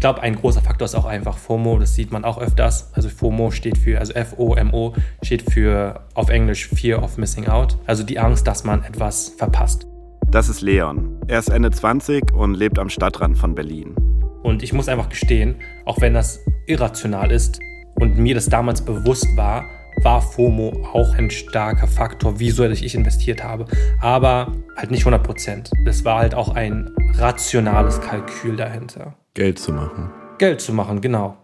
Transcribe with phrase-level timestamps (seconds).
[0.00, 2.90] Ich glaube, ein großer Faktor ist auch einfach FOMO, das sieht man auch öfters.
[2.94, 8.02] Also FOMO steht für, also F-O-M-O steht für auf Englisch Fear of Missing Out, also
[8.02, 9.86] die Angst, dass man etwas verpasst.
[10.30, 11.20] Das ist Leon.
[11.28, 13.94] Er ist Ende 20 und lebt am Stadtrand von Berlin.
[14.42, 17.60] Und ich muss einfach gestehen, auch wenn das irrational ist
[17.96, 19.66] und mir das damals bewusst war,
[20.02, 23.66] war FOMO auch ein starker Faktor, wieso ich investiert habe.
[24.00, 25.70] Aber halt nicht 100 Prozent.
[25.84, 26.88] Es war halt auch ein
[27.18, 29.14] rationales Kalkül dahinter.
[29.34, 30.10] Geld zu machen.
[30.38, 31.36] Geld zu machen, genau.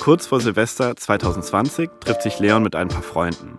[0.00, 3.58] Kurz vor Silvester 2020 trifft sich Leon mit ein paar Freunden.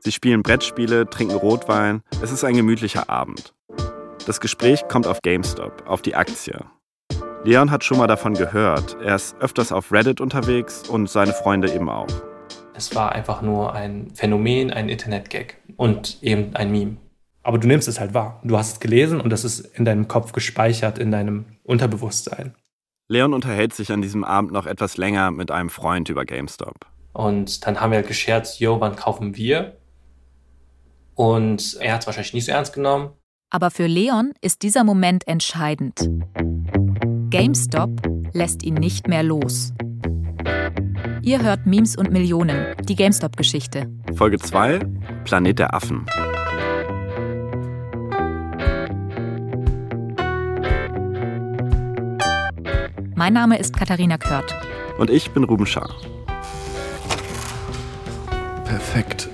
[0.00, 2.02] Sie spielen Brettspiele, trinken Rotwein.
[2.22, 3.54] Es ist ein gemütlicher Abend.
[4.26, 6.58] Das Gespräch kommt auf GameStop, auf die Aktie.
[7.44, 8.98] Leon hat schon mal davon gehört.
[9.02, 12.06] Er ist öfters auf Reddit unterwegs und seine Freunde eben auch.
[12.74, 16.96] Es war einfach nur ein Phänomen, ein Internet-Gag und eben ein Meme.
[17.42, 18.40] Aber du nimmst es halt wahr.
[18.44, 22.54] Du hast es gelesen und das ist in deinem Kopf gespeichert, in deinem Unterbewusstsein.
[23.08, 26.86] Leon unterhält sich an diesem Abend noch etwas länger mit einem Freund über GameStop.
[27.12, 29.76] Und dann haben wir halt gescherzt, yo, wann kaufen wir?
[31.14, 33.10] Und er hat es wahrscheinlich nicht so ernst genommen.
[33.50, 36.08] Aber für Leon ist dieser Moment entscheidend.
[37.30, 37.90] GameStop
[38.32, 39.72] lässt ihn nicht mehr los.
[41.22, 43.90] Ihr hört Memes und Millionen, die GameStop-Geschichte.
[44.14, 44.80] Folge 2:
[45.24, 46.06] Planet der Affen.
[53.20, 54.54] Mein Name ist Katharina Kört.
[54.96, 55.94] Und ich bin Ruben Schaar.
[58.64, 59.28] Perfekt.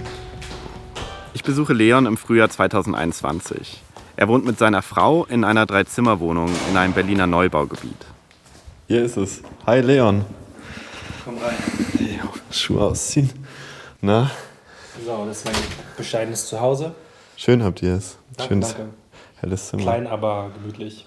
[1.35, 3.81] Ich besuche Leon im Frühjahr 2021.
[4.17, 8.07] Er wohnt mit seiner Frau in einer Dreizimmerwohnung in einem Berliner Neubaugebiet.
[8.89, 9.43] Hier ist es.
[9.67, 10.25] Hi Leon.
[11.25, 11.55] Komm rein.
[11.97, 12.19] Hey,
[12.51, 13.31] Schuhe ausziehen.
[14.01, 14.33] Na?
[15.05, 15.55] So, das ist mein
[15.97, 16.93] bescheidenes Zuhause.
[17.37, 18.19] Schön habt ihr es.
[18.37, 18.89] Danke, Schönes danke.
[19.37, 19.83] helles Zimmer.
[19.85, 21.07] Klein, aber gemütlich.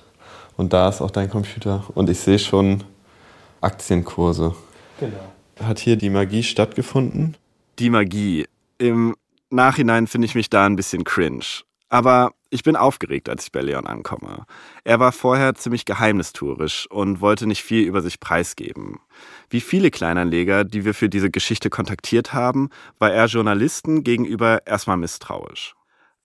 [0.59, 1.85] Und da ist auch dein Computer.
[1.95, 2.83] Und ich sehe schon
[3.61, 4.53] Aktienkurse.
[4.99, 5.33] Genau.
[5.63, 7.37] Hat hier die Magie stattgefunden?
[7.79, 8.45] Die Magie.
[8.77, 9.15] Im
[9.49, 11.45] Nachhinein finde ich mich da ein bisschen cringe.
[11.87, 14.43] Aber ich bin aufgeregt, als ich bei Leon ankomme.
[14.83, 18.99] Er war vorher ziemlich geheimnistuerisch und wollte nicht viel über sich preisgeben.
[19.49, 24.97] Wie viele Kleinanleger, die wir für diese Geschichte kontaktiert haben, war er Journalisten gegenüber erstmal
[24.97, 25.73] misstrauisch.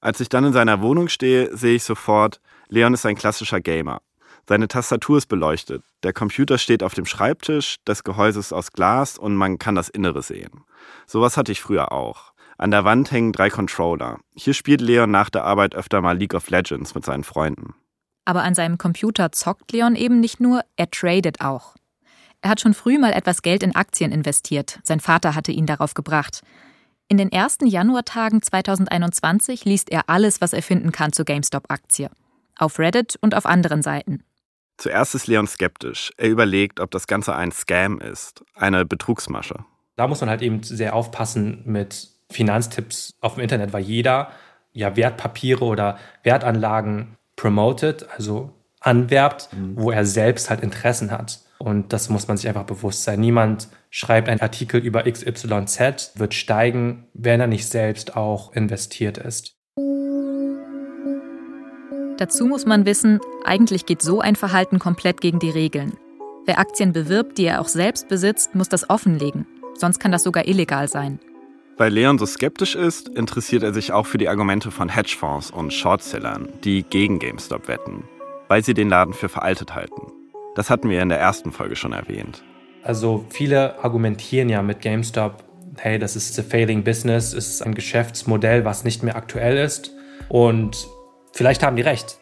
[0.00, 4.00] Als ich dann in seiner Wohnung stehe, sehe ich sofort, Leon ist ein klassischer Gamer.
[4.46, 9.16] Seine Tastatur ist beleuchtet, der Computer steht auf dem Schreibtisch, das Gehäuse ist aus Glas
[9.16, 10.64] und man kann das Innere sehen.
[11.06, 12.32] Sowas hatte ich früher auch.
[12.58, 14.18] An der Wand hängen drei Controller.
[14.34, 17.74] Hier spielt Leon nach der Arbeit öfter mal League of Legends mit seinen Freunden.
[18.26, 21.74] Aber an seinem Computer zockt Leon eben nicht nur, er tradet auch.
[22.42, 24.78] Er hat schon früh mal etwas Geld in Aktien investiert.
[24.82, 26.42] Sein Vater hatte ihn darauf gebracht.
[27.08, 32.10] In den ersten Januartagen 2021 liest er alles, was er finden kann zur GameStop-Aktie.
[32.56, 34.22] Auf Reddit und auf anderen Seiten.
[34.76, 36.12] Zuerst ist Leon skeptisch.
[36.16, 39.64] Er überlegt, ob das Ganze ein Scam ist, eine Betrugsmasche.
[39.96, 44.30] Da muss man halt eben sehr aufpassen mit Finanztipps auf dem Internet, weil jeder
[44.72, 49.76] ja Wertpapiere oder Wertanlagen promotet, also anwerbt, mhm.
[49.76, 51.40] wo er selbst halt Interessen hat.
[51.58, 53.20] Und das muss man sich einfach bewusst sein.
[53.20, 59.53] Niemand schreibt einen Artikel über XYZ, wird steigen, wenn er nicht selbst auch investiert ist.
[62.16, 65.94] Dazu muss man wissen, eigentlich geht so ein Verhalten komplett gegen die Regeln.
[66.46, 69.46] Wer Aktien bewirbt, die er auch selbst besitzt, muss das offenlegen.
[69.74, 71.18] Sonst kann das sogar illegal sein.
[71.76, 75.72] Weil Leon so skeptisch ist, interessiert er sich auch für die Argumente von Hedgefonds und
[75.72, 78.04] Shortsellern, die gegen GameStop wetten,
[78.46, 80.12] weil sie den Laden für veraltet halten.
[80.54, 82.44] Das hatten wir in der ersten Folge schon erwähnt.
[82.84, 85.42] Also viele argumentieren ja mit GameStop,
[85.78, 89.90] hey, das ist a failing business, es ist ein Geschäftsmodell, was nicht mehr aktuell ist
[90.28, 90.86] und
[91.34, 92.20] vielleicht haben die recht.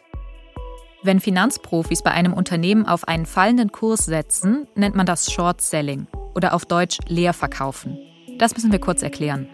[1.03, 6.07] Wenn Finanzprofis bei einem Unternehmen auf einen fallenden Kurs setzen, nennt man das Short Selling
[6.33, 7.97] oder auf Deutsch Leerverkaufen.
[8.37, 9.47] Das müssen wir kurz erklären.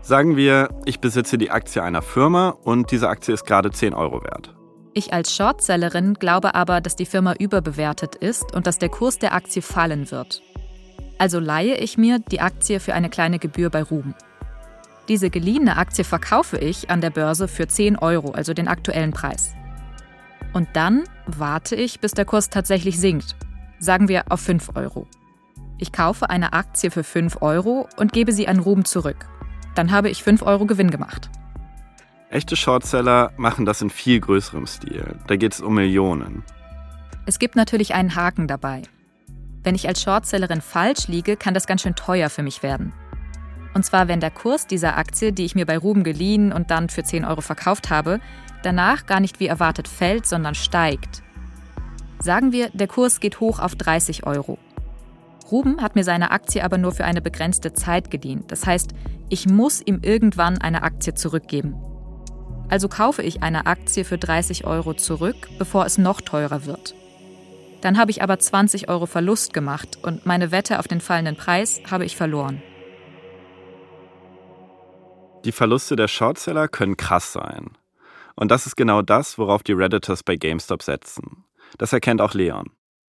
[0.00, 4.22] Sagen wir, ich besitze die Aktie einer Firma und diese Aktie ist gerade 10 Euro
[4.22, 4.54] wert.
[4.94, 9.34] Ich als Shortsellerin glaube aber, dass die Firma überbewertet ist und dass der Kurs der
[9.34, 10.42] Aktie fallen wird.
[11.18, 14.14] Also leihe ich mir die Aktie für eine kleine Gebühr bei Ruben.
[15.08, 19.54] Diese geliehene Aktie verkaufe ich an der Börse für 10 Euro, also den aktuellen Preis.
[20.52, 23.36] Und dann warte ich, bis der Kurs tatsächlich sinkt.
[23.78, 25.06] Sagen wir auf 5 Euro.
[25.78, 29.26] Ich kaufe eine Aktie für 5 Euro und gebe sie an Ruben zurück.
[29.74, 31.30] Dann habe ich 5 Euro Gewinn gemacht.
[32.30, 35.16] Echte Shortseller machen das in viel größerem Stil.
[35.26, 36.42] Da geht es um Millionen.
[37.24, 38.82] Es gibt natürlich einen Haken dabei.
[39.62, 42.92] Wenn ich als Shortsellerin falsch liege, kann das ganz schön teuer für mich werden.
[43.74, 46.88] Und zwar, wenn der Kurs dieser Aktie, die ich mir bei Ruben geliehen und dann
[46.88, 48.20] für 10 Euro verkauft habe,
[48.62, 51.22] danach gar nicht wie erwartet fällt, sondern steigt.
[52.20, 54.58] Sagen wir, der Kurs geht hoch auf 30 Euro.
[55.50, 58.50] Ruben hat mir seine Aktie aber nur für eine begrenzte Zeit gedient.
[58.50, 58.90] Das heißt,
[59.28, 61.74] ich muss ihm irgendwann eine Aktie zurückgeben.
[62.68, 66.94] Also kaufe ich eine Aktie für 30 Euro zurück, bevor es noch teurer wird.
[67.80, 71.80] Dann habe ich aber 20 Euro Verlust gemacht und meine Wette auf den fallenden Preis
[71.90, 72.60] habe ich verloren.
[75.48, 77.70] Die Verluste der Shortseller können krass sein.
[78.34, 81.44] Und das ist genau das, worauf die Redditors bei GameStop setzen.
[81.78, 82.68] Das erkennt auch Leon.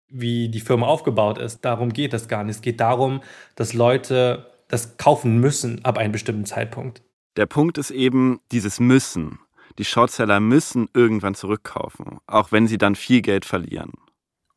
[0.10, 2.58] Wie die Firma aufgebaut ist, darum geht es gar nicht.
[2.58, 3.22] Es geht darum,
[3.56, 7.04] dass Leute das kaufen müssen ab einem bestimmten Zeitpunkt.
[7.38, 9.40] Der Punkt ist eben dieses Müssen.
[9.78, 13.94] Die Shortseller müssen irgendwann zurückkaufen, auch wenn sie dann viel Geld verlieren.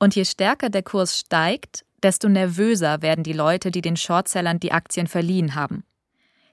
[0.00, 4.72] Und je stärker der Kurs steigt, desto nervöser werden die Leute, die den Shortsellern die
[4.72, 5.84] Aktien verliehen haben.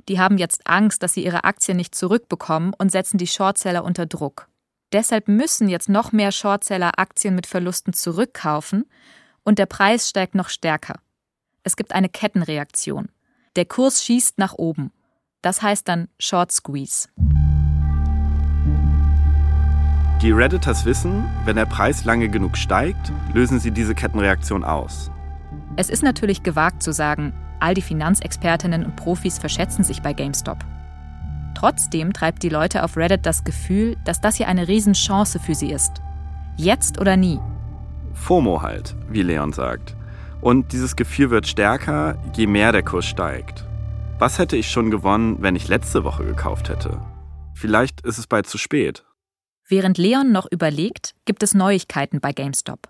[0.08, 4.06] Die haben jetzt Angst, dass sie ihre Aktien nicht zurückbekommen und setzen die Shortseller unter
[4.06, 4.48] Druck.
[4.94, 8.86] Deshalb müssen jetzt noch mehr Shortseller Aktien mit Verlusten zurückkaufen
[9.44, 11.00] und der Preis steigt noch stärker.
[11.64, 13.10] Es gibt eine Kettenreaktion.
[13.56, 14.92] Der Kurs schießt nach oben.
[15.42, 17.10] Das heißt dann Short Squeeze.
[20.22, 25.12] Die Redditors wissen, wenn der Preis lange genug steigt, lösen sie diese Kettenreaktion aus.
[25.76, 30.60] Es ist natürlich gewagt zu sagen, all die Finanzexpertinnen und Profis verschätzen sich bei GameStop.
[31.56, 35.72] Trotzdem treibt die Leute auf Reddit das Gefühl, dass das hier eine Riesenchance für sie
[35.72, 36.02] ist.
[36.58, 37.40] Jetzt oder nie.
[38.14, 39.96] FOMO halt, wie Leon sagt.
[40.42, 43.66] Und dieses Gefühl wird stärker, je mehr der Kurs steigt.
[44.20, 47.02] Was hätte ich schon gewonnen, wenn ich letzte Woche gekauft hätte?
[47.54, 49.06] Vielleicht ist es bald zu spät.
[49.68, 52.90] Während Leon noch überlegt, gibt es Neuigkeiten bei GameStop.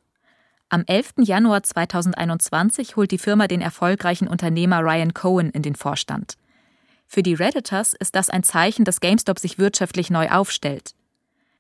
[0.76, 1.14] Am 11.
[1.20, 6.36] Januar 2021 holt die Firma den erfolgreichen Unternehmer Ryan Cohen in den Vorstand.
[7.08, 10.94] Für die Redditors ist das ein Zeichen, dass GameStop sich wirtschaftlich neu aufstellt.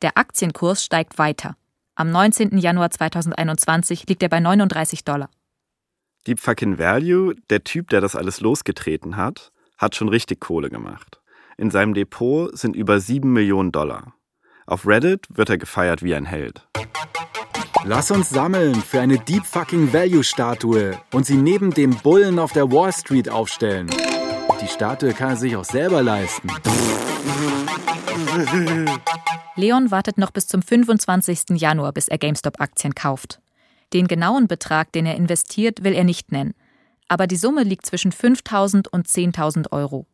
[0.01, 1.55] Der Aktienkurs steigt weiter.
[1.95, 2.57] Am 19.
[2.57, 5.29] Januar 2021 liegt er bei 39 Dollar.
[6.27, 11.21] Deep Fucking Value, der Typ, der das alles losgetreten hat, hat schon richtig Kohle gemacht.
[11.55, 14.13] In seinem Depot sind über 7 Millionen Dollar.
[14.65, 16.67] Auf Reddit wird er gefeiert wie ein Held.
[17.87, 22.51] Lass uns sammeln für eine Deep Fucking Value Statue und sie neben dem Bullen auf
[22.51, 23.87] der Wall Street aufstellen.
[24.59, 26.49] Die Statue kann er sich auch selber leisten.
[29.55, 31.61] Leon wartet noch bis zum 25.
[31.61, 33.39] Januar, bis er GameStop-Aktien kauft.
[33.93, 36.55] Den genauen Betrag, den er investiert, will er nicht nennen.
[37.07, 40.07] Aber die Summe liegt zwischen 5.000 und 10.000 Euro.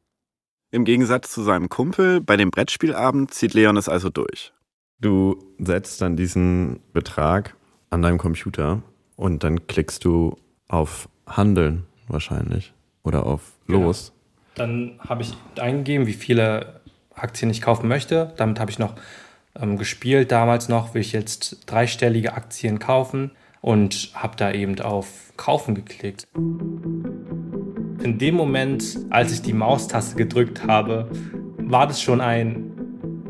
[0.72, 4.52] Im Gegensatz zu seinem Kumpel bei dem Brettspielabend zieht Leon es also durch.
[5.00, 7.56] Du setzt dann diesen Betrag
[7.92, 8.82] an deinem Computer
[9.16, 10.36] und dann klickst du
[10.68, 12.74] auf Handeln wahrscheinlich
[13.04, 13.84] oder auf genau.
[13.84, 14.12] Los.
[14.12, 14.18] Genau.
[14.56, 16.82] Dann habe ich eingegeben, wie viele
[17.14, 18.34] Aktien ich kaufen möchte.
[18.38, 18.96] Damit habe ich noch
[19.56, 25.34] ähm, gespielt damals noch, will ich jetzt dreistellige Aktien kaufen und habe da eben auf
[25.38, 26.28] Kaufen geklickt.
[26.36, 31.10] In dem Moment, als ich die Maustaste gedrückt habe,
[31.58, 32.72] war das schon ein,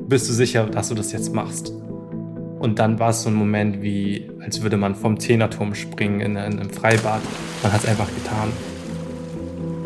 [0.07, 1.73] bist du sicher, dass du das jetzt machst?
[2.61, 6.37] Und dann war es so ein Moment wie, als würde man vom Zehnerturm springen in,
[6.37, 7.19] einem Freibad.
[7.63, 8.51] Man hat es einfach getan.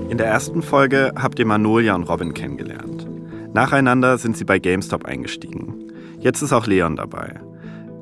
[0.09, 3.07] In der ersten Folge habt ihr Manolia und Robin kennengelernt.
[3.53, 5.89] Nacheinander sind sie bei GameStop eingestiegen.
[6.19, 7.39] Jetzt ist auch Leon dabei.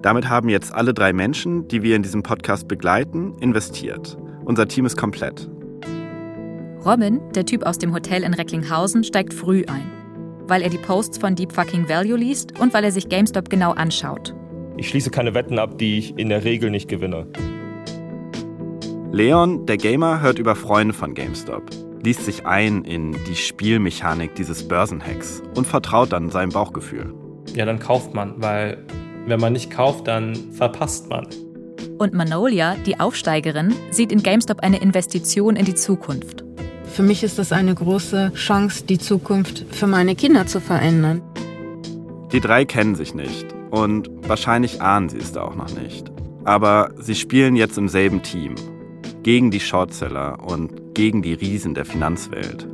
[0.01, 4.17] Damit haben jetzt alle drei Menschen, die wir in diesem Podcast begleiten, investiert.
[4.43, 5.51] Unser Team ist komplett.
[6.83, 9.91] Robin, der Typ aus dem Hotel in Recklinghausen, steigt früh ein.
[10.47, 13.73] Weil er die Posts von Deep Fucking Value liest und weil er sich GameStop genau
[13.73, 14.33] anschaut.
[14.75, 17.27] Ich schließe keine Wetten ab, die ich in der Regel nicht gewinne.
[19.11, 21.69] Leon, der Gamer, hört über Freunde von GameStop,
[22.03, 27.13] liest sich ein in die Spielmechanik dieses Börsenhacks und vertraut dann seinem Bauchgefühl.
[27.53, 28.83] Ja, dann kauft man, weil
[29.27, 31.27] wenn man nicht kauft, dann verpasst man.
[31.99, 36.43] Und Manolia, die Aufsteigerin, sieht in GameStop eine Investition in die Zukunft.
[36.85, 41.21] Für mich ist das eine große Chance, die Zukunft für meine Kinder zu verändern.
[42.31, 46.11] Die drei kennen sich nicht und wahrscheinlich ahnen sie es da auch noch nicht.
[46.45, 48.53] Aber sie spielen jetzt im selben Team.
[49.23, 52.67] Gegen die Shortseller und gegen die Riesen der Finanzwelt.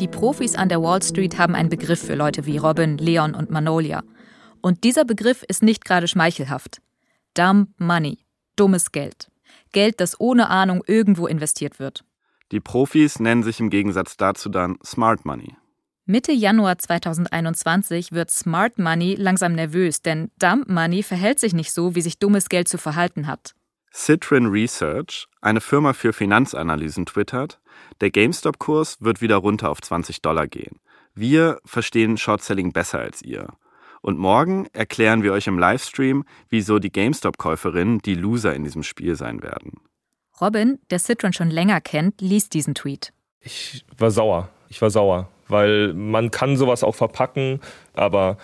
[0.00, 3.50] Die Profis an der Wall Street haben einen Begriff für Leute wie Robin, Leon und
[3.50, 4.02] Manolia.
[4.62, 6.80] Und dieser Begriff ist nicht gerade schmeichelhaft.
[7.34, 8.20] Dumb Money,
[8.56, 9.28] dummes Geld.
[9.72, 12.06] Geld, das ohne Ahnung irgendwo investiert wird.
[12.52, 15.56] Die Profis nennen sich im Gegensatz dazu dann Smart Money.
[16.04, 21.94] Mitte Januar 2021 wird Smart Money langsam nervös, denn Dump Money verhält sich nicht so,
[21.94, 23.54] wie sich dummes Geld zu verhalten hat.
[23.94, 27.60] Citrin Research, eine Firma für Finanzanalysen, twittert,
[28.00, 30.80] der GameStop-Kurs wird wieder runter auf 20 Dollar gehen.
[31.14, 33.50] Wir verstehen Short-Selling besser als ihr.
[34.00, 39.14] Und morgen erklären wir euch im Livestream, wieso die GameStop-Käuferinnen die Loser in diesem Spiel
[39.14, 39.80] sein werden.
[40.40, 43.12] Robin, der Citron schon länger kennt, liest diesen Tweet.
[43.38, 44.48] Ich war sauer.
[44.68, 47.60] Ich war sauer, weil man kann sowas auch verpacken,
[47.94, 48.36] aber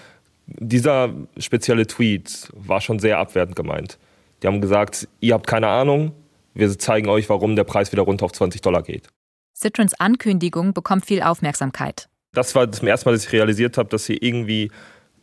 [0.46, 3.98] dieser spezielle Tweet war schon sehr abwertend gemeint.
[4.42, 6.12] Die haben gesagt, ihr habt keine Ahnung,
[6.54, 9.08] wir zeigen euch, warum der Preis wieder runter auf 20 Dollar geht.
[9.54, 12.08] Citrons Ankündigung bekommt viel Aufmerksamkeit.
[12.32, 14.70] Das war das erste Mal, dass ich realisiert habe, dass hier irgendwie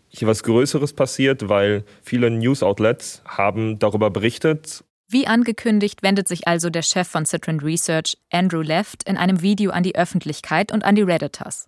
[0.08, 4.85] hier was Größeres passiert, weil viele News-Outlets haben darüber berichtet.
[5.08, 9.70] Wie angekündigt wendet sich also der Chef von Citron Research, Andrew Left, in einem Video
[9.70, 11.68] an die Öffentlichkeit und an die Redditors.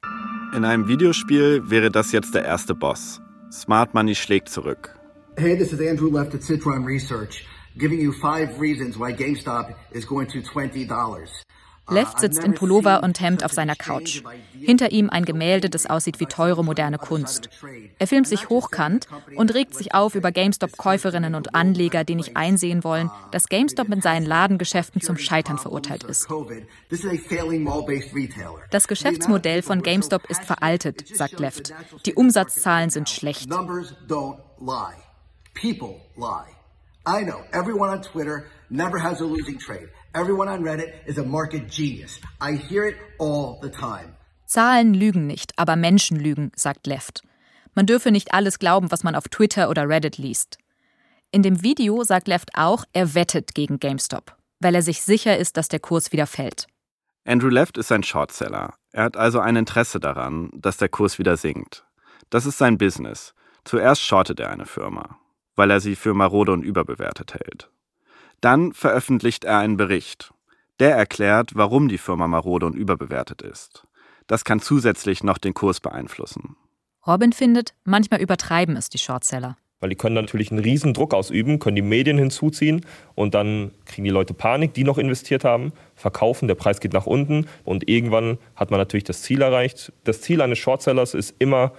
[0.56, 3.22] In einem Videospiel wäre das jetzt der erste Boss.
[3.52, 4.96] Smart Money schlägt zurück.
[5.38, 7.46] Hey, this is Andrew Left at Citron Research,
[7.78, 11.47] giving you five reasons why GameStop is going to $20.
[11.90, 14.22] Left sitzt in Pullover und Hemd auf seiner Couch.
[14.54, 17.50] Hinter ihm ein Gemälde, das aussieht wie teure moderne Kunst.
[17.98, 22.84] Er filmt sich hochkant und regt sich auf über GameStop-Käuferinnen und Anleger, die nicht einsehen
[22.84, 26.28] wollen, dass GameStop mit seinen Ladengeschäften zum Scheitern verurteilt ist.
[28.72, 31.74] Das Geschäftsmodell von GameStop ist veraltet, sagt Left.
[32.06, 33.50] Die Umsatzzahlen sind schlecht.
[37.10, 39.90] I know everyone on Twitter never has a losing trade.
[40.18, 42.20] Everyone on Reddit is a market genius.
[42.42, 44.16] I hear it all the time.
[44.48, 47.22] Zahlen lügen nicht, aber Menschen lügen, sagt Left.
[47.76, 50.58] Man dürfe nicht alles glauben, was man auf Twitter oder Reddit liest.
[51.30, 55.56] In dem Video sagt Left auch, er wettet gegen GameStop, weil er sich sicher ist,
[55.56, 56.66] dass der Kurs wieder fällt.
[57.24, 58.74] Andrew Left ist ein Shortseller.
[58.94, 61.86] Er hat also ein Interesse daran, dass der Kurs wieder sinkt.
[62.32, 63.36] Das ist sein Business.
[63.66, 65.20] Zuerst shortet er eine Firma,
[65.56, 67.70] weil er sie für marode und überbewertet hält.
[68.42, 70.34] Dann veröffentlicht er einen Bericht.
[70.80, 73.88] Der erklärt, warum die Firma marode und überbewertet ist.
[74.28, 76.56] Das kann zusätzlich noch den Kurs beeinflussen.
[77.06, 79.58] Robin findet, manchmal übertreiben es die Shortseller.
[79.80, 84.06] Weil die können natürlich einen riesen Druck ausüben, können die Medien hinzuziehen und dann kriegen
[84.06, 88.40] die Leute Panik, die noch investiert haben, verkaufen, der Preis geht nach unten und irgendwann
[88.56, 89.94] hat man natürlich das Ziel erreicht.
[90.04, 91.74] Das Ziel eines Shortsellers ist immer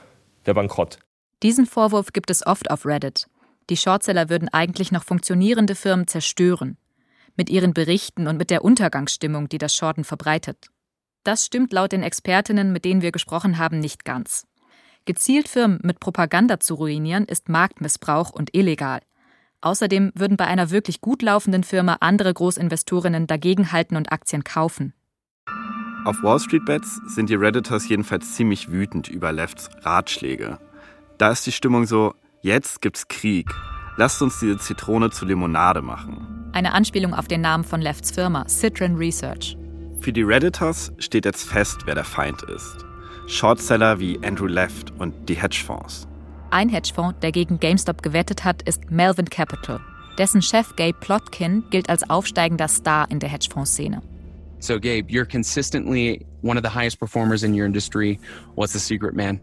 [0.46, 1.00] der Bankrott.
[1.42, 3.26] Diesen Vorwurf gibt es oft auf Reddit.
[3.70, 6.78] Die Shortseller würden eigentlich noch funktionierende Firmen zerstören.
[7.36, 10.68] Mit ihren Berichten und mit der Untergangsstimmung, die das Shorten verbreitet.
[11.24, 14.46] Das stimmt laut den Expertinnen, mit denen wir gesprochen haben, nicht ganz.
[15.04, 19.00] Gezielt Firmen mit Propaganda zu ruinieren, ist Marktmissbrauch und illegal.
[19.60, 24.94] Außerdem würden bei einer wirklich gut laufenden Firma andere Großinvestorinnen dagegenhalten und Aktien kaufen.
[26.04, 30.58] Auf Wall Street Bets sind die Redditors jedenfalls ziemlich wütend über Lefts Ratschläge.
[31.18, 33.50] Da ist die Stimmung so, Jetzt gibt's Krieg.
[33.96, 36.50] Lasst uns diese Zitrone zu Limonade machen.
[36.52, 39.56] Eine Anspielung auf den Namen von Lefts Firma, Citron Research.
[40.00, 42.86] Für die Redditors steht jetzt fest, wer der Feind ist.
[43.26, 46.06] Shortseller wie Andrew Left und die Hedgefonds.
[46.50, 49.80] Ein Hedgefonds, der gegen GameStop gewettet hat, ist Melvin Capital.
[50.16, 54.00] Dessen Chef Gabe Plotkin gilt als aufsteigender Star in der Hedgefonds-Szene.
[54.60, 58.20] So Gabe, you're consistently one of the highest performers in your industry.
[58.54, 59.40] What's the secret, man?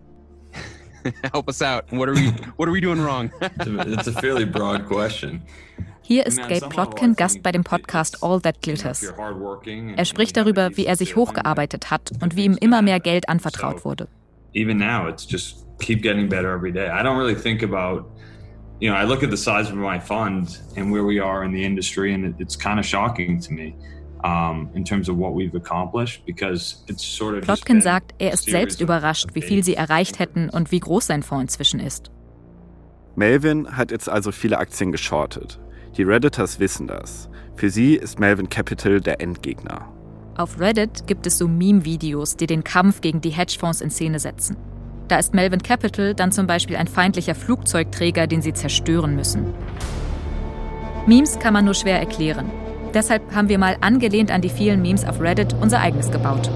[1.34, 1.92] Help us out.
[1.92, 3.32] What are we What are we doing wrong?
[3.42, 5.42] It's a fairly broad question.
[6.02, 9.12] Hier ist Gabe Plotkin Gast bei dem Podcast All That Glitters.
[9.96, 13.86] Er spricht darüber, wie er sich hochgearbeitet hat und wie ihm immer mehr Geld anvertraut
[13.86, 14.08] wurde.
[14.54, 16.88] Even now, it's just keep getting better every day.
[16.90, 18.06] I don't really think about,
[18.80, 21.52] you know, I look at the size of my fund and where we are in
[21.52, 23.76] the industry, and it's kind of shocking to me.
[27.42, 31.22] Plotkin sagt, er ist selbst überrascht, wie viel sie erreicht hätten und wie groß sein
[31.22, 32.10] Fonds inzwischen ist.
[33.16, 35.60] Melvin hat jetzt also viele Aktien geschortet.
[35.96, 37.30] Die Redditors wissen das.
[37.56, 39.88] Für sie ist Melvin Capital der Endgegner.
[40.38, 44.58] Auf Reddit gibt es so Meme-Videos, die den Kampf gegen die Hedgefonds in Szene setzen.
[45.08, 49.54] Da ist Melvin Capital dann zum Beispiel ein feindlicher Flugzeugträger, den sie zerstören müssen.
[51.06, 52.50] Memes kann man nur schwer erklären.
[52.96, 56.50] Deshalb haben wir mal angelehnt an die vielen Memes auf Reddit unser eigenes gebaut.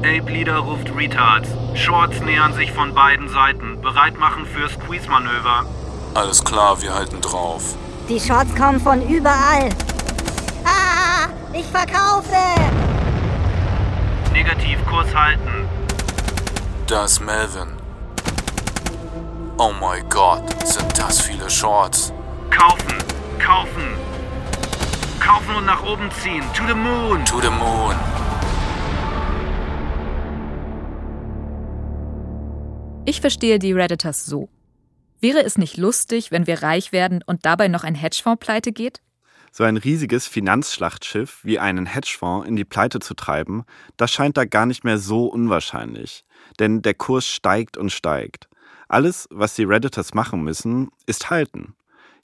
[0.00, 1.48] Ape Leader ruft Retards.
[1.74, 3.80] Shorts nähern sich von beiden Seiten.
[3.80, 5.64] Bereit machen für Squeeze-Manöver.
[6.12, 7.74] Alles klar, wir halten drauf.
[8.10, 9.70] Die Shorts kommen von überall.
[10.64, 12.36] Ah, ich verkaufe!
[14.34, 15.66] Negativkurs halten.
[16.86, 17.68] Da ist Melvin.
[19.56, 22.12] Oh mein Gott, sind das viele Shorts.
[22.50, 22.98] Kaufen,
[23.38, 24.09] kaufen.
[25.20, 26.42] Kaufen und nach oben ziehen.
[26.54, 27.24] To the moon.
[27.26, 27.94] To the moon.
[33.04, 34.48] Ich verstehe die Redditors so.
[35.20, 39.00] Wäre es nicht lustig, wenn wir reich werden und dabei noch ein Hedgefonds pleite geht?
[39.52, 43.64] So ein riesiges Finanzschlachtschiff wie einen Hedgefonds in die Pleite zu treiben,
[43.96, 46.24] das scheint da gar nicht mehr so unwahrscheinlich.
[46.58, 48.48] Denn der Kurs steigt und steigt.
[48.88, 51.74] Alles, was die Redditors machen müssen, ist halten.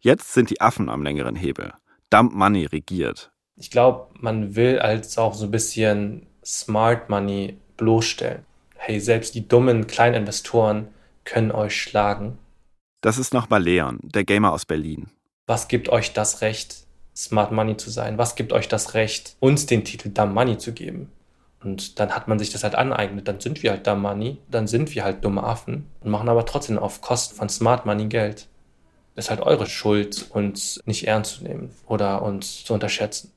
[0.00, 1.74] Jetzt sind die Affen am längeren Hebel.
[2.10, 3.32] Dump Money regiert.
[3.56, 8.44] Ich glaube, man will als auch so ein bisschen Smart Money bloßstellen.
[8.76, 10.88] Hey, selbst die dummen Kleininvestoren
[11.24, 12.38] können euch schlagen.
[13.00, 15.10] Das ist nochmal Leon, der Gamer aus Berlin.
[15.46, 16.86] Was gibt euch das Recht,
[17.16, 18.18] Smart Money zu sein?
[18.18, 21.10] Was gibt euch das Recht, uns den Titel Dumb Money zu geben?
[21.62, 23.26] Und dann hat man sich das halt aneignet.
[23.26, 26.46] Dann sind wir halt Dumb Money, dann sind wir halt dumme Affen und machen aber
[26.46, 28.46] trotzdem auf Kosten von Smart Money Geld.
[29.16, 33.32] Ist halt eure Schuld, uns nicht ernst zu nehmen oder uns zu unterschätzen.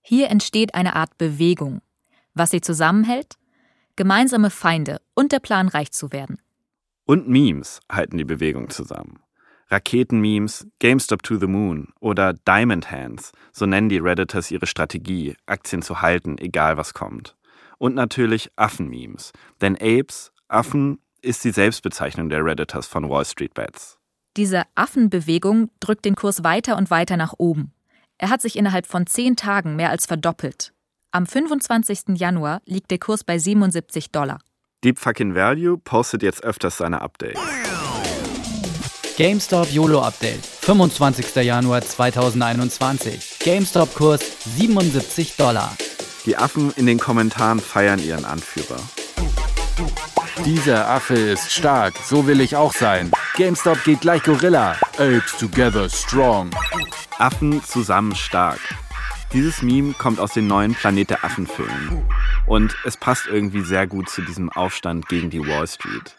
[0.00, 1.80] Hier entsteht eine Art Bewegung.
[2.34, 3.36] Was sie zusammenhält?
[3.94, 6.38] Gemeinsame Feinde und der Plan, reich zu werden.
[7.04, 9.20] Und Memes halten die Bewegung zusammen.
[9.70, 15.82] Raketenmemes, GameStop to the Moon oder Diamond Hands, so nennen die Redditors ihre Strategie, Aktien
[15.82, 17.36] zu halten, egal was kommt.
[17.78, 23.98] Und natürlich Affen-Memes, denn Apes, Affen, ist die Selbstbezeichnung der Redditors von Wall Street Bets.
[24.36, 27.72] Diese Affenbewegung drückt den Kurs weiter und weiter nach oben.
[28.16, 30.72] Er hat sich innerhalb von zehn Tagen mehr als verdoppelt.
[31.10, 32.16] Am 25.
[32.18, 34.38] Januar liegt der Kurs bei 77 Dollar.
[34.84, 37.38] Deep Fucking Value postet jetzt öfters seine Updates.
[39.18, 41.36] GameStop YOLO Update, 25.
[41.44, 43.38] Januar 2021.
[43.40, 44.22] GameStop-Kurs
[44.56, 45.76] 77 Dollar.
[46.24, 48.80] Die Affen in den Kommentaren feiern ihren Anführer.
[50.40, 53.12] Dieser Affe ist stark, so will ich auch sein.
[53.36, 54.76] GameStop geht gleich Gorilla.
[54.94, 56.50] Apes together strong.
[57.18, 58.58] Affen zusammen stark.
[59.32, 62.02] Dieses Meme kommt aus den neuen Planet der Affen-Filmen.
[62.46, 66.16] Und es passt irgendwie sehr gut zu diesem Aufstand gegen die Wall Street.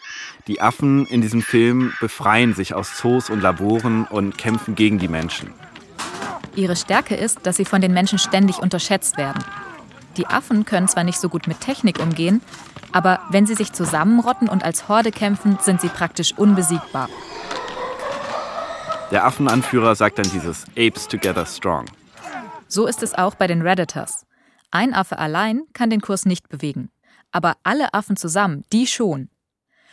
[0.48, 5.10] Die Affen in diesem Film befreien sich aus Zoos und Laboren und kämpfen gegen die
[5.10, 5.53] Menschen.
[6.55, 9.43] Ihre Stärke ist, dass sie von den Menschen ständig unterschätzt werden.
[10.17, 12.41] Die Affen können zwar nicht so gut mit Technik umgehen,
[12.93, 17.09] aber wenn sie sich zusammenrotten und als Horde kämpfen, sind sie praktisch unbesiegbar.
[19.12, 21.85] Der Affenanführer sagt dann dieses Apes Together Strong.
[22.67, 24.25] So ist es auch bei den Redditors.
[24.72, 26.89] Ein Affe allein kann den Kurs nicht bewegen.
[27.31, 29.29] Aber alle Affen zusammen, die schon.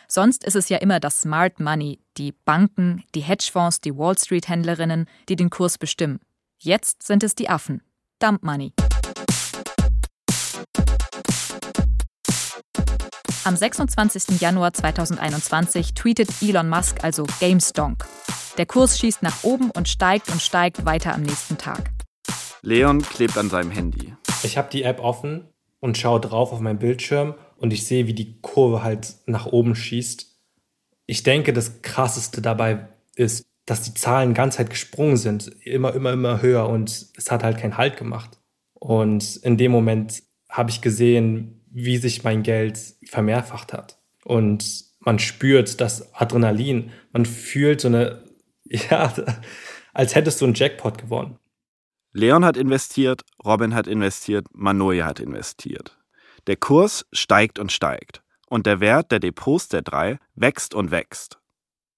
[0.07, 5.05] Sonst ist es ja immer das Smart Money, die Banken, die Hedgefonds, die Wall Street-Händlerinnen,
[5.29, 6.19] die den Kurs bestimmen.
[6.57, 7.81] Jetzt sind es die Affen.
[8.19, 8.73] Dump Money.
[13.43, 14.39] Am 26.
[14.39, 18.05] Januar 2021 tweetet Elon Musk also GameStonk.
[18.59, 21.89] Der Kurs schießt nach oben und steigt und steigt weiter am nächsten Tag.
[22.61, 24.13] Leon klebt an seinem Handy.
[24.43, 25.47] Ich habe die App offen
[25.79, 29.73] und schaue drauf auf meinen Bildschirm und ich sehe, wie die Kurve halt nach oben
[29.73, 30.27] schießt.
[31.07, 36.11] Ich denke, das Krasseste dabei ist, dass die Zahlen ganz halt gesprungen sind, immer, immer,
[36.13, 38.37] immer höher und es hat halt keinen Halt gemacht.
[38.75, 40.21] Und in dem Moment
[40.51, 43.97] habe ich gesehen, wie sich mein Geld vermehrfacht hat.
[44.23, 48.23] Und man spürt das Adrenalin, man fühlt so eine,
[48.65, 49.11] ja,
[49.93, 51.39] als hättest du einen Jackpot gewonnen.
[52.13, 55.97] Leon hat investiert, Robin hat investiert, Manoja hat investiert.
[56.47, 58.21] Der Kurs steigt und steigt.
[58.47, 61.39] Und der Wert der Depots der drei wächst und wächst.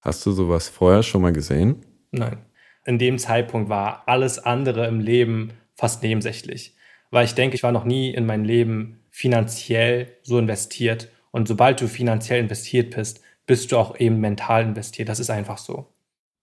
[0.00, 1.84] Hast du sowas vorher schon mal gesehen?
[2.12, 2.46] Nein.
[2.84, 6.76] In dem Zeitpunkt war alles andere im Leben fast nebensächlich.
[7.14, 11.12] Weil ich denke, ich war noch nie in meinem Leben finanziell so investiert.
[11.30, 15.08] Und sobald du finanziell investiert bist, bist du auch eben mental investiert.
[15.08, 15.86] Das ist einfach so.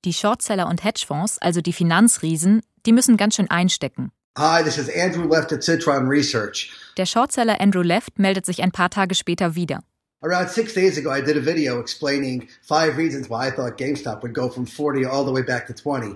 [0.05, 4.13] Die Shortseller und Hedgefonds, also die Finanzriesen, die müssen ganz schön einstecken.
[4.37, 6.71] Hi, this is Andrew Left at Citron Research.
[6.95, 9.83] Der Shortseller Andrew Left meldet sich ein paar Tage später wieder.
[10.21, 14.21] Around six days ago, I did a video explaining five reasons why I thought GameStop
[14.23, 16.15] would go from 40 all the way back to 20.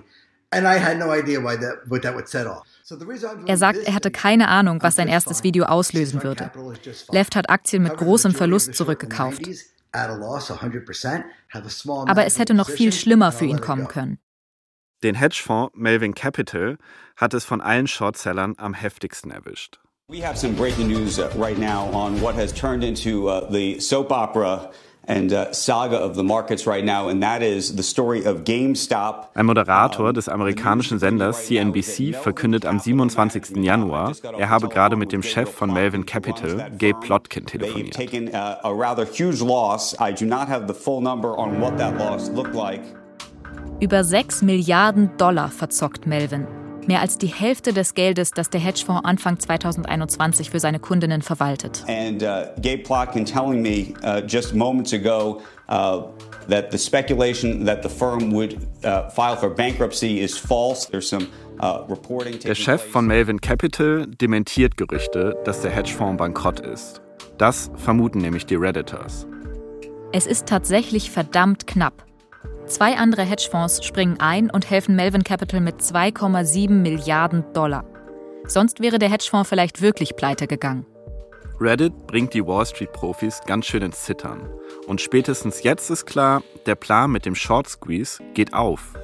[0.50, 2.65] And I had no idea why that, what that would set off.
[3.46, 6.50] Er sagt, er hatte keine Ahnung, was sein erstes Video auslösen würde.
[7.10, 9.42] Left hat Aktien mit großem Verlust zurückgekauft.
[9.92, 14.18] Aber es hätte noch viel schlimmer für ihn kommen können.
[15.02, 16.78] Den Hedgefonds Melvin Capital
[17.16, 19.78] hat es von allen Shortsellern am heftigsten erwischt.
[20.08, 23.80] We have some breaking news uh, right now on what has turned into uh, the
[23.80, 24.70] soap opera
[25.06, 29.28] and uh, saga of the markets right now, and that is the story of GameStop.
[29.34, 33.62] Ein Moderator des amerikanischen Senders CNBC verkündet am 27.
[33.62, 37.94] Januar, er habe gerade mit dem Chef von Melvin Capital, Gabe Plotkin, telefoniert.
[37.94, 39.96] Taken uh, a rather huge loss.
[40.00, 42.80] I do not have the full number on what that loss looked like.
[43.78, 46.46] Über 6 Milliarden Dollar verzockt Melvin.
[46.86, 51.84] Mehr als die Hälfte des Geldes, das der Hedgefonds Anfang 2021 für seine Kundinnen verwaltet.
[51.88, 56.02] And uh, Gabe Plotkin telling me uh, just moments ago uh,
[56.48, 60.88] that the speculation that the firm would uh, file for bankruptcy is false.
[60.88, 61.26] There's some
[61.60, 62.38] uh, reporting.
[62.38, 67.00] Der Chef von Melvin Capital dementiert Gerüchte, dass der Hedgefonds bankrott ist.
[67.36, 69.26] Das vermuten nämlich die Redditors.
[70.12, 72.04] Es ist tatsächlich verdammt knapp.
[72.66, 77.84] Zwei andere Hedgefonds springen ein und helfen Melvin Capital mit 2,7 Milliarden Dollar.
[78.48, 80.84] Sonst wäre der Hedgefonds vielleicht wirklich pleite gegangen.
[81.60, 84.50] Reddit bringt die Wall Street-Profis ganz schön ins Zittern.
[84.88, 88.94] Und spätestens jetzt ist klar, der Plan mit dem Short Squeeze geht auf.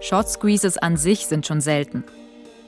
[0.00, 2.04] Short Squeezes an sich sind schon selten.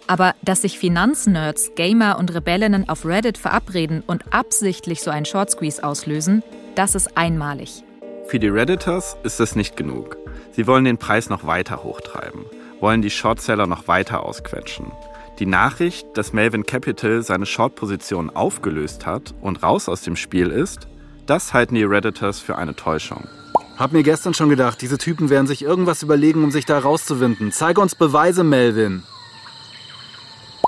[0.06, 5.50] Aber dass sich Finanznerds, Gamer und Rebellinnen auf Reddit verabreden und absichtlich so einen Short
[5.50, 6.42] Squeeze auslösen,
[6.74, 7.84] das ist einmalig.
[8.26, 10.16] Für die Redditors ist das nicht genug.
[10.58, 12.44] Sie wollen den Preis noch weiter hochtreiben,
[12.80, 14.90] wollen die Shortseller noch weiter ausquetschen.
[15.38, 20.88] Die Nachricht, dass Melvin Capital seine Short-Position aufgelöst hat und raus aus dem Spiel ist,
[21.26, 23.28] das halten die Redditors für eine Täuschung.
[23.76, 27.52] Hab mir gestern schon gedacht, diese Typen werden sich irgendwas überlegen, um sich da rauszuwinden.
[27.52, 29.04] Zeige uns Beweise, Melvin.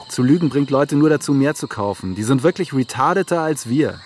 [0.08, 2.14] Zu lügen bringt Leute nur dazu, mehr zu kaufen.
[2.14, 3.98] Die sind wirklich retardeter als wir.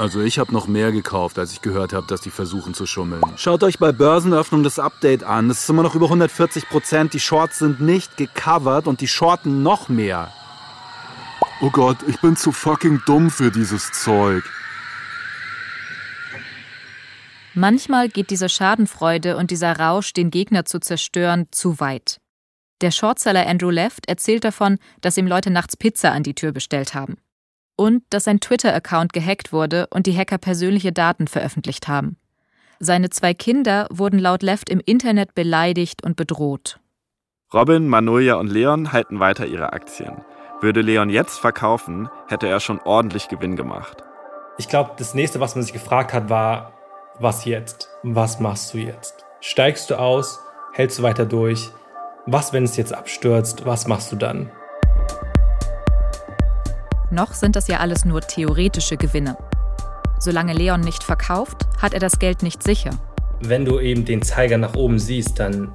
[0.00, 3.20] Also ich habe noch mehr gekauft, als ich gehört habe, dass die versuchen zu schummeln.
[3.36, 5.50] Schaut euch bei Börsenöffnung das Update an.
[5.50, 7.12] Es ist immer noch über 140 Prozent.
[7.12, 10.32] Die Shorts sind nicht gecovert und die shorten noch mehr.
[11.60, 14.42] Oh Gott, ich bin zu fucking dumm für dieses Zeug.
[17.52, 22.22] Manchmal geht diese Schadenfreude und dieser Rausch, den Gegner zu zerstören, zu weit.
[22.80, 26.94] Der Shortseller Andrew Left erzählt davon, dass ihm Leute nachts Pizza an die Tür bestellt
[26.94, 27.18] haben.
[27.80, 32.18] Und dass sein Twitter-Account gehackt wurde und die Hacker persönliche Daten veröffentlicht haben.
[32.78, 36.78] Seine zwei Kinder wurden laut Left im Internet beleidigt und bedroht.
[37.54, 40.20] Robin, Manolia und Leon halten weiter ihre Aktien.
[40.60, 44.04] Würde Leon jetzt verkaufen, hätte er schon ordentlich Gewinn gemacht.
[44.58, 46.74] Ich glaube, das nächste, was man sich gefragt hat, war,
[47.18, 47.88] was jetzt?
[48.02, 49.24] Was machst du jetzt?
[49.40, 50.38] Steigst du aus?
[50.74, 51.70] Hältst du weiter durch?
[52.26, 53.64] Was, wenn es jetzt abstürzt?
[53.64, 54.50] Was machst du dann?
[57.10, 59.36] Noch sind das ja alles nur theoretische Gewinne.
[60.20, 62.90] Solange Leon nicht verkauft, hat er das Geld nicht sicher.
[63.40, 65.72] Wenn du eben den Zeiger nach oben siehst, dann,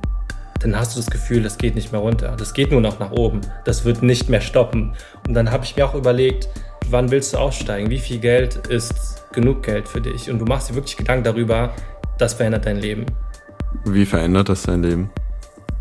[0.62, 2.36] dann hast du das Gefühl, das geht nicht mehr runter.
[2.38, 3.41] Das geht nur noch nach oben.
[3.65, 4.93] Das wird nicht mehr stoppen.
[5.28, 6.48] Und dann habe ich mir auch überlegt,
[6.89, 7.89] wann willst du aussteigen?
[7.89, 10.30] Wie viel Geld ist genug Geld für dich?
[10.30, 11.74] Und du machst dir wirklich Gedanken darüber,
[12.17, 13.06] das verändert dein Leben.
[13.84, 15.10] Wie verändert das dein Leben?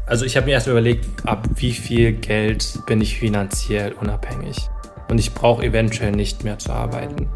[0.06, 4.68] Also ich habe mir erst überlegt, ab wie viel Geld bin ich finanziell unabhängig.
[5.08, 7.28] Und ich brauche eventuell nicht mehr zu arbeiten.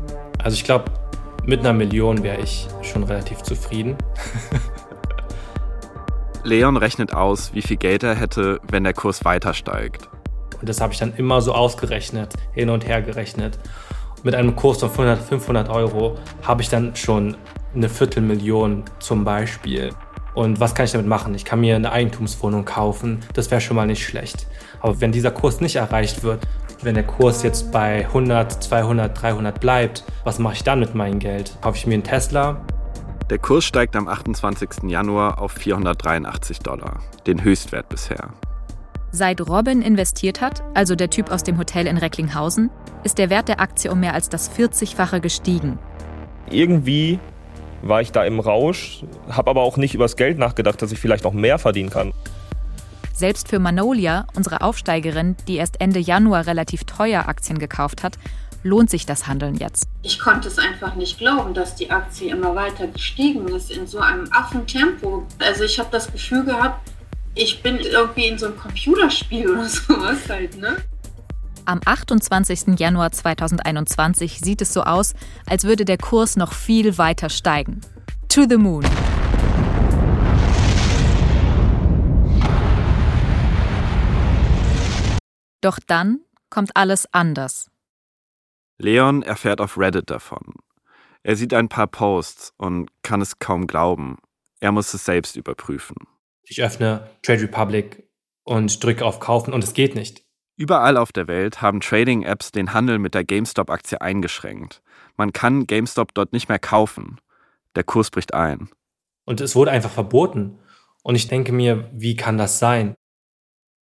[0.42, 0.86] Also ich glaube,
[1.44, 3.96] mit einer Million wäre ich schon relativ zufrieden.
[6.44, 10.08] Leon rechnet aus, wie viel Geld er hätte, wenn der Kurs weiter steigt.
[10.60, 13.58] Und das habe ich dann immer so ausgerechnet, hin und her gerechnet.
[14.24, 17.36] Mit einem Kurs von 500, 500 Euro habe ich dann schon
[17.74, 19.90] eine Viertelmillion zum Beispiel.
[20.38, 21.34] Und was kann ich damit machen?
[21.34, 24.46] Ich kann mir eine Eigentumswohnung kaufen, das wäre schon mal nicht schlecht.
[24.78, 26.46] Aber wenn dieser Kurs nicht erreicht wird,
[26.80, 31.18] wenn der Kurs jetzt bei 100, 200, 300 bleibt, was mache ich dann mit meinem
[31.18, 31.58] Geld?
[31.60, 32.64] Kaufe ich mir einen Tesla?
[33.28, 34.84] Der Kurs steigt am 28.
[34.84, 38.28] Januar auf 483 Dollar, den Höchstwert bisher.
[39.10, 42.70] Seit Robin investiert hat, also der Typ aus dem Hotel in Recklinghausen,
[43.02, 45.80] ist der Wert der Aktie um mehr als das 40-fache gestiegen.
[46.48, 47.18] Irgendwie
[47.82, 51.24] war ich da im Rausch, habe aber auch nicht übers Geld nachgedacht, dass ich vielleicht
[51.24, 52.12] noch mehr verdienen kann.
[53.12, 58.16] Selbst für Manolia, unsere Aufsteigerin, die erst Ende Januar relativ teuer Aktien gekauft hat,
[58.62, 59.88] lohnt sich das Handeln jetzt.
[60.02, 63.98] Ich konnte es einfach nicht glauben, dass die Aktie immer weiter gestiegen ist in so
[63.98, 65.26] einem Affentempo.
[65.38, 66.88] Also ich habe das Gefühl gehabt,
[67.34, 70.76] ich bin irgendwie in so einem Computerspiel oder sowas halt, ne?
[71.68, 72.78] Am 28.
[72.78, 75.12] Januar 2021 sieht es so aus,
[75.44, 77.82] als würde der Kurs noch viel weiter steigen.
[78.30, 78.86] To the moon.
[85.60, 87.70] Doch dann kommt alles anders.
[88.78, 90.54] Leon erfährt auf Reddit davon.
[91.22, 94.16] Er sieht ein paar Posts und kann es kaum glauben.
[94.60, 95.96] Er muss es selbst überprüfen.
[96.44, 98.08] Ich öffne Trade Republic
[98.44, 100.27] und drücke auf Kaufen und es geht nicht.
[100.58, 104.82] Überall auf der Welt haben Trading-Apps den Handel mit der GameStop-Aktie eingeschränkt.
[105.16, 107.20] Man kann GameStop dort nicht mehr kaufen.
[107.76, 108.68] Der Kurs bricht ein.
[109.24, 110.58] Und es wurde einfach verboten.
[111.04, 112.96] Und ich denke mir, wie kann das sein?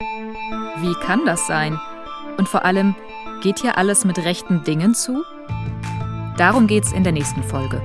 [0.01, 1.79] Wie kann das sein?
[2.39, 2.97] Und vor allem,
[3.41, 5.23] geht hier alles mit rechten Dingen zu?
[6.37, 7.81] Darum geht's in der nächsten Folge.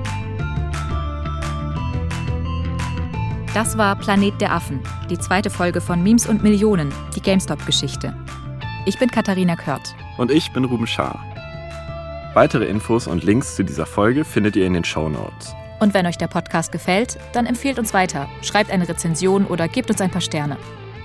[3.54, 8.19] Das war Planet der Affen, die zweite Folge von Memes und Millionen, die GameStop-Geschichte.
[8.86, 9.94] Ich bin Katharina Kört.
[10.16, 11.22] Und ich bin Ruben Schaar.
[12.32, 15.54] Weitere Infos und Links zu dieser Folge findet ihr in den Show Notes.
[15.80, 19.90] Und wenn euch der Podcast gefällt, dann empfehlt uns weiter, schreibt eine Rezension oder gebt
[19.90, 20.56] uns ein paar Sterne.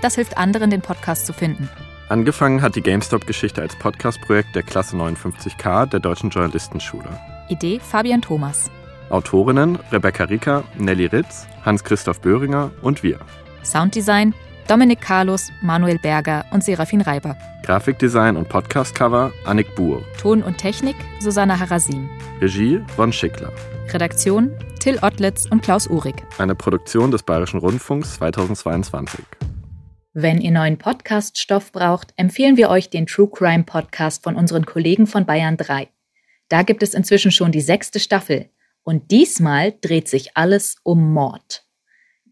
[0.01, 1.69] Das hilft anderen, den Podcast zu finden.
[2.07, 7.09] Angefangen hat die GameStop-Geschichte als Podcast-Projekt der Klasse 59K der Deutschen Journalistenschule.
[7.49, 8.71] Idee Fabian Thomas.
[9.09, 13.19] Autorinnen Rebecca Rieker, Nelly Ritz, Hans-Christoph Böhringer und wir.
[13.63, 14.33] Sounddesign
[14.67, 17.37] Dominik Carlos, Manuel Berger und Serafin Reiber.
[17.63, 20.03] Grafikdesign und Podcastcover Annik Buhr.
[20.19, 22.09] Ton und Technik Susanne Harasim.
[22.41, 23.51] Regie Ron Schickler.
[23.93, 26.15] Redaktion Till Ottlitz und Klaus Uhrig.
[26.39, 29.23] Eine Produktion des Bayerischen Rundfunks 2022.
[30.13, 35.05] Wenn ihr neuen Podcast-Stoff braucht, empfehlen wir euch den True Crime Podcast von unseren Kollegen
[35.05, 35.89] von Bayern 3.
[36.49, 38.49] Da gibt es inzwischen schon die sechste Staffel.
[38.83, 41.64] Und diesmal dreht sich alles um Mord.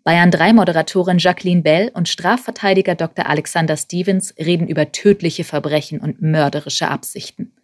[0.05, 3.25] Bayern 3 Moderatorin Jacqueline Bell und Strafverteidiger Dr.
[3.25, 7.55] Alexander Stevens reden über tödliche Verbrechen und mörderische Absichten.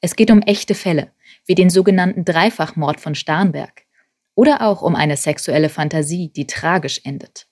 [0.00, 1.10] Es geht um echte Fälle,
[1.44, 3.82] wie den sogenannten Dreifachmord von Starnberg.
[4.34, 7.48] Oder auch um eine sexuelle Fantasie, die tragisch endet.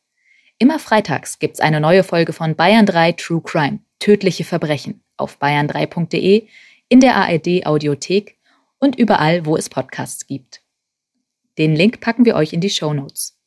[0.59, 6.47] Immer freitags gibt's eine neue Folge von Bayern 3 True Crime, tödliche Verbrechen auf bayern3.de,
[6.89, 8.39] in der ARD Audiothek
[8.79, 10.63] und überall, wo es Podcasts gibt.
[11.59, 13.39] Den Link packen wir euch in die Show Notes.